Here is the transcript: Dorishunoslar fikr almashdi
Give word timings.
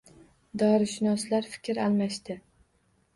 Dorishunoslar 0.61 1.49
fikr 1.51 1.81
almashdi 1.89 2.39